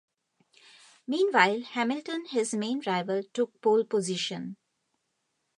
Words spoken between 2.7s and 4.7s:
rival took pole position.